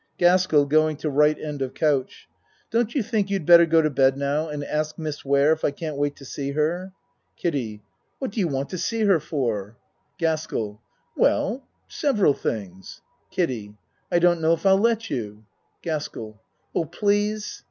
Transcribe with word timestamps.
GASKELL 0.17 0.65
(Going 0.65 0.97
to 0.97 1.09
R. 1.09 1.23
end 1.25 1.61
of 1.61 1.75
couch.) 1.75 2.27
Don't 2.71 2.95
you 2.95 3.03
think 3.03 3.29
you 3.29 3.35
had 3.35 3.45
better 3.45 3.67
go 3.67 3.83
to 3.83 3.89
bed 3.91 4.17
now 4.17 4.47
and 4.49 4.63
ask 4.63 4.97
Miss 4.97 5.23
Ware, 5.23 5.51
if 5.53 5.63
I 5.63 5.69
can't 5.69 5.95
wait 5.95 6.15
to 6.15 6.25
see 6.25 6.53
her? 6.53 6.91
KIDDIE 7.37 7.83
What 8.17 8.31
do 8.31 8.39
you 8.39 8.47
want 8.47 8.69
to 8.69 8.79
see 8.79 9.01
her 9.03 9.19
for? 9.19 9.77
ACT 9.77 10.21
III 10.23 10.27
97 10.27 10.31
GASKELL 10.73 10.81
Well, 11.17 11.63
several 11.87 12.33
things. 12.33 13.01
KIDDIE 13.29 13.77
I 14.11 14.17
don't 14.17 14.41
know 14.41 14.53
if 14.53 14.65
I'll 14.65 14.79
let 14.79 15.11
you. 15.11 15.45
GASKELL 15.83 16.41
Oh, 16.73 16.85
please. 16.85 17.59